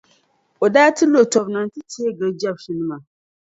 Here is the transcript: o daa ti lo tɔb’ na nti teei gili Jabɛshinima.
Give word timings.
o 0.63 0.65
daa 0.73 0.89
ti 0.95 1.05
lo 1.13 1.21
tɔb’ 1.31 1.47
na 1.53 1.59
nti 1.67 1.79
teei 1.91 2.13
gili 2.17 2.33
Jabɛshinima. 2.41 2.97